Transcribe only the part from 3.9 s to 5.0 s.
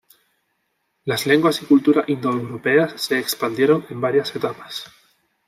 en varias etapas.